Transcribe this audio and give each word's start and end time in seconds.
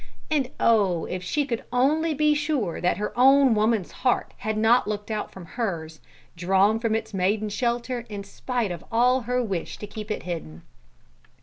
And 0.31 0.49
oh, 0.59 1.05
if 1.05 1.21
she 1.21 1.45
could 1.45 1.63
only 1.71 2.15
be 2.15 2.33
sure 2.33 2.81
that 2.81 2.97
her 2.97 3.13
own 3.15 3.53
woman's 3.53 3.91
heart 3.91 4.33
had 4.37 4.57
not 4.57 4.87
looked 4.87 5.11
out 5.11 5.29
from 5.31 5.45
hers, 5.45 5.99
drawn 6.35 6.79
from 6.79 6.95
its 6.95 7.13
maiden 7.13 7.49
shelter 7.49 8.03
in 8.09 8.23
spite 8.23 8.71
of 8.71 8.83
all 8.91 9.21
her 9.29 9.43
wish 9.43 9.77
to 9.77 9.85
keep 9.85 10.09
it 10.09 10.23
hidden! 10.23 10.63